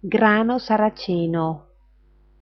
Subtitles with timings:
[0.00, 1.67] grano saraceno.